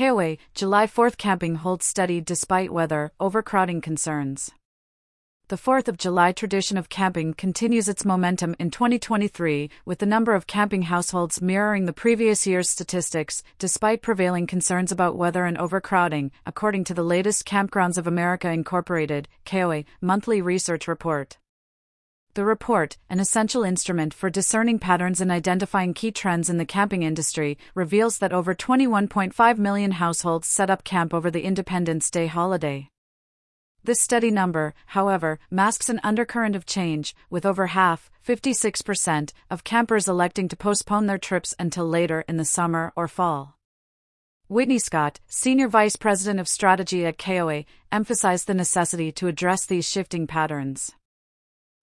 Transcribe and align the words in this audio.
KOA, 0.00 0.38
July 0.54 0.86
4th 0.86 1.18
camping 1.18 1.56
holds 1.56 1.84
steady 1.84 2.22
despite 2.22 2.72
weather, 2.72 3.12
overcrowding 3.20 3.82
concerns. 3.82 4.50
The 5.48 5.56
4th 5.58 5.88
of 5.88 5.98
July 5.98 6.32
tradition 6.32 6.78
of 6.78 6.88
camping 6.88 7.34
continues 7.34 7.86
its 7.86 8.06
momentum 8.06 8.56
in 8.58 8.70
2023, 8.70 9.68
with 9.84 9.98
the 9.98 10.06
number 10.06 10.32
of 10.32 10.46
camping 10.46 10.84
households 10.84 11.42
mirroring 11.42 11.84
the 11.84 11.92
previous 11.92 12.46
year's 12.46 12.70
statistics, 12.70 13.42
despite 13.58 14.00
prevailing 14.00 14.46
concerns 14.46 14.90
about 14.90 15.18
weather 15.18 15.44
and 15.44 15.58
overcrowding, 15.58 16.30
according 16.46 16.84
to 16.84 16.94
the 16.94 17.02
latest 17.02 17.44
Kampgrounds 17.44 17.98
of 17.98 18.06
America 18.06 18.48
Incorporated, 18.50 19.28
KOA, 19.44 19.84
monthly 20.00 20.40
research 20.40 20.88
report. 20.88 21.36
The 22.34 22.44
report, 22.44 22.96
an 23.08 23.18
essential 23.18 23.64
instrument 23.64 24.14
for 24.14 24.30
discerning 24.30 24.78
patterns 24.78 25.20
and 25.20 25.32
identifying 25.32 25.94
key 25.94 26.12
trends 26.12 26.48
in 26.48 26.58
the 26.58 26.64
camping 26.64 27.02
industry, 27.02 27.58
reveals 27.74 28.18
that 28.18 28.32
over 28.32 28.54
21.5 28.54 29.58
million 29.58 29.90
households 29.92 30.46
set 30.46 30.70
up 30.70 30.84
camp 30.84 31.12
over 31.12 31.28
the 31.28 31.42
Independence 31.42 32.08
Day 32.08 32.28
holiday. 32.28 32.88
This 33.82 34.00
steady 34.00 34.30
number, 34.30 34.74
however, 34.86 35.40
masks 35.50 35.88
an 35.88 35.98
undercurrent 36.04 36.54
of 36.54 36.66
change, 36.66 37.16
with 37.30 37.44
over 37.44 37.68
half, 37.68 38.12
56%, 38.24 39.32
of 39.50 39.64
campers 39.64 40.06
electing 40.06 40.46
to 40.48 40.56
postpone 40.56 41.06
their 41.06 41.18
trips 41.18 41.52
until 41.58 41.88
later 41.88 42.24
in 42.28 42.36
the 42.36 42.44
summer 42.44 42.92
or 42.94 43.08
fall. 43.08 43.56
Whitney 44.46 44.78
Scott, 44.78 45.18
Senior 45.26 45.66
Vice 45.66 45.96
President 45.96 46.38
of 46.38 46.46
Strategy 46.46 47.04
at 47.06 47.18
KOA, 47.18 47.64
emphasized 47.90 48.46
the 48.46 48.54
necessity 48.54 49.10
to 49.12 49.26
address 49.26 49.66
these 49.66 49.88
shifting 49.88 50.28
patterns. 50.28 50.92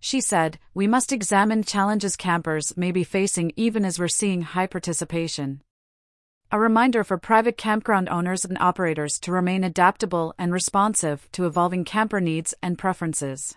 She 0.00 0.20
said, 0.22 0.58
We 0.72 0.86
must 0.86 1.12
examine 1.12 1.62
challenges 1.62 2.16
campers 2.16 2.76
may 2.76 2.90
be 2.90 3.04
facing 3.04 3.52
even 3.54 3.84
as 3.84 3.98
we're 3.98 4.08
seeing 4.08 4.42
high 4.42 4.66
participation. 4.66 5.60
A 6.50 6.58
reminder 6.58 7.04
for 7.04 7.16
private 7.18 7.56
campground 7.56 8.08
owners 8.08 8.44
and 8.44 8.58
operators 8.58 9.20
to 9.20 9.30
remain 9.30 9.62
adaptable 9.62 10.34
and 10.36 10.52
responsive 10.52 11.28
to 11.32 11.46
evolving 11.46 11.84
camper 11.84 12.20
needs 12.20 12.54
and 12.62 12.76
preferences. 12.76 13.56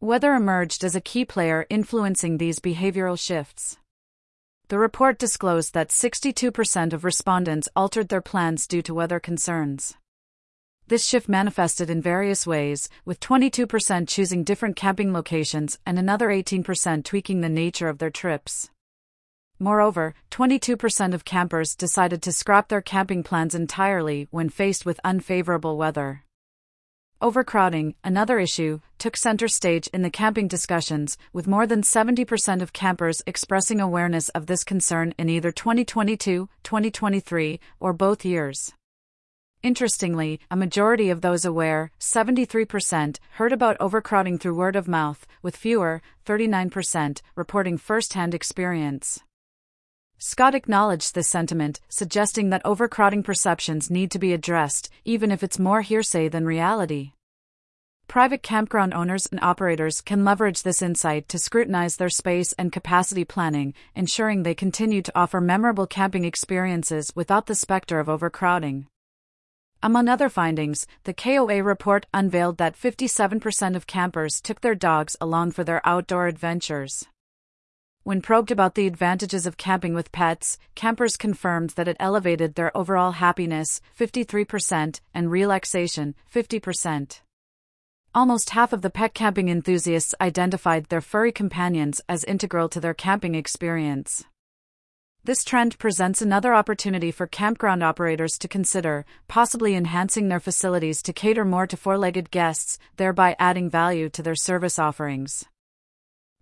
Weather 0.00 0.34
emerged 0.34 0.84
as 0.84 0.94
a 0.94 1.00
key 1.00 1.24
player 1.24 1.66
influencing 1.68 2.38
these 2.38 2.60
behavioral 2.60 3.18
shifts. 3.18 3.78
The 4.68 4.78
report 4.78 5.18
disclosed 5.18 5.74
that 5.74 5.88
62% 5.88 6.92
of 6.92 7.02
respondents 7.02 7.68
altered 7.74 8.10
their 8.10 8.20
plans 8.20 8.66
due 8.68 8.82
to 8.82 8.94
weather 8.94 9.18
concerns. 9.18 9.96
This 10.88 11.04
shift 11.04 11.28
manifested 11.28 11.90
in 11.90 12.00
various 12.00 12.46
ways, 12.46 12.88
with 13.04 13.20
22% 13.20 14.08
choosing 14.08 14.42
different 14.42 14.74
camping 14.74 15.12
locations 15.12 15.78
and 15.84 15.98
another 15.98 16.28
18% 16.28 17.04
tweaking 17.04 17.42
the 17.42 17.50
nature 17.50 17.90
of 17.90 17.98
their 17.98 18.08
trips. 18.08 18.70
Moreover, 19.58 20.14
22% 20.30 21.12
of 21.12 21.26
campers 21.26 21.76
decided 21.76 22.22
to 22.22 22.32
scrap 22.32 22.68
their 22.68 22.80
camping 22.80 23.22
plans 23.22 23.54
entirely 23.54 24.28
when 24.30 24.48
faced 24.48 24.86
with 24.86 24.98
unfavorable 25.04 25.76
weather. 25.76 26.24
Overcrowding, 27.20 27.94
another 28.02 28.38
issue, 28.38 28.80
took 28.96 29.14
center 29.14 29.48
stage 29.48 29.88
in 29.88 30.00
the 30.00 30.08
camping 30.08 30.48
discussions, 30.48 31.18
with 31.34 31.46
more 31.46 31.66
than 31.66 31.82
70% 31.82 32.62
of 32.62 32.72
campers 32.72 33.20
expressing 33.26 33.78
awareness 33.78 34.30
of 34.30 34.46
this 34.46 34.64
concern 34.64 35.12
in 35.18 35.28
either 35.28 35.52
2022, 35.52 36.48
2023, 36.62 37.60
or 37.78 37.92
both 37.92 38.24
years. 38.24 38.72
Interestingly, 39.62 40.38
a 40.52 40.56
majority 40.56 41.10
of 41.10 41.20
those 41.20 41.44
aware, 41.44 41.90
73%, 41.98 43.18
heard 43.32 43.52
about 43.52 43.76
overcrowding 43.80 44.38
through 44.38 44.54
word 44.54 44.76
of 44.76 44.86
mouth, 44.86 45.26
with 45.42 45.56
fewer, 45.56 46.00
39%, 46.24 47.20
reporting 47.34 47.76
first 47.76 48.12
hand 48.12 48.34
experience. 48.34 49.20
Scott 50.16 50.54
acknowledged 50.54 51.14
this 51.14 51.28
sentiment, 51.28 51.80
suggesting 51.88 52.50
that 52.50 52.62
overcrowding 52.64 53.24
perceptions 53.24 53.90
need 53.90 54.12
to 54.12 54.18
be 54.18 54.32
addressed, 54.32 54.90
even 55.04 55.32
if 55.32 55.42
it's 55.42 55.58
more 55.58 55.82
hearsay 55.82 56.28
than 56.28 56.46
reality. 56.46 57.12
Private 58.06 58.42
campground 58.42 58.94
owners 58.94 59.26
and 59.26 59.40
operators 59.42 60.00
can 60.00 60.24
leverage 60.24 60.62
this 60.62 60.82
insight 60.82 61.28
to 61.28 61.38
scrutinize 61.38 61.96
their 61.96 62.08
space 62.08 62.52
and 62.54 62.72
capacity 62.72 63.24
planning, 63.24 63.74
ensuring 63.94 64.42
they 64.44 64.54
continue 64.54 65.02
to 65.02 65.18
offer 65.18 65.40
memorable 65.40 65.86
camping 65.86 66.24
experiences 66.24 67.12
without 67.14 67.46
the 67.46 67.54
specter 67.56 67.98
of 67.98 68.08
overcrowding. 68.08 68.86
Among 69.80 70.08
other 70.08 70.28
findings, 70.28 70.88
the 71.04 71.14
KOA 71.14 71.62
report 71.62 72.06
unveiled 72.12 72.58
that 72.58 72.76
57% 72.76 73.76
of 73.76 73.86
campers 73.86 74.40
took 74.40 74.60
their 74.60 74.74
dogs 74.74 75.16
along 75.20 75.52
for 75.52 75.62
their 75.62 75.80
outdoor 75.86 76.26
adventures. 76.26 77.04
When 78.02 78.20
probed 78.20 78.50
about 78.50 78.74
the 78.74 78.88
advantages 78.88 79.46
of 79.46 79.56
camping 79.56 79.94
with 79.94 80.10
pets, 80.10 80.58
campers 80.74 81.16
confirmed 81.16 81.70
that 81.70 81.86
it 81.86 81.96
elevated 82.00 82.56
their 82.56 82.76
overall 82.76 83.12
happiness, 83.12 83.80
53%, 83.96 85.00
and 85.14 85.30
relaxation, 85.30 86.16
50%. 86.34 87.20
Almost 88.14 88.50
half 88.50 88.72
of 88.72 88.82
the 88.82 88.90
pet 88.90 89.14
camping 89.14 89.48
enthusiasts 89.48 90.14
identified 90.20 90.86
their 90.86 91.00
furry 91.00 91.30
companions 91.30 92.00
as 92.08 92.24
integral 92.24 92.68
to 92.70 92.80
their 92.80 92.94
camping 92.94 93.36
experience. 93.36 94.24
This 95.28 95.44
trend 95.44 95.78
presents 95.78 96.22
another 96.22 96.54
opportunity 96.54 97.10
for 97.10 97.26
campground 97.26 97.82
operators 97.82 98.38
to 98.38 98.48
consider, 98.48 99.04
possibly 99.28 99.74
enhancing 99.74 100.28
their 100.28 100.40
facilities 100.40 101.02
to 101.02 101.12
cater 101.12 101.44
more 101.44 101.66
to 101.66 101.76
four 101.76 101.98
legged 101.98 102.30
guests, 102.30 102.78
thereby 102.96 103.36
adding 103.38 103.68
value 103.68 104.08
to 104.08 104.22
their 104.22 104.34
service 104.34 104.78
offerings. 104.78 105.44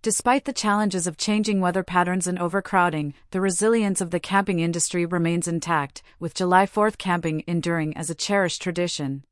Despite 0.02 0.44
the 0.44 0.52
challenges 0.52 1.08
of 1.08 1.16
changing 1.16 1.60
weather 1.60 1.82
patterns 1.82 2.28
and 2.28 2.38
overcrowding, 2.38 3.14
the 3.32 3.40
resilience 3.40 4.00
of 4.00 4.12
the 4.12 4.20
camping 4.20 4.60
industry 4.60 5.04
remains 5.04 5.48
intact, 5.48 6.04
with 6.20 6.34
July 6.34 6.64
4th 6.64 6.96
camping 6.96 7.42
enduring 7.48 7.96
as 7.96 8.08
a 8.08 8.14
cherished 8.14 8.62
tradition. 8.62 9.24